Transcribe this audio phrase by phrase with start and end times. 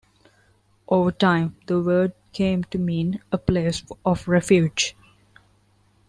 [0.87, 4.95] Over time, the word came to mean a place of refuge.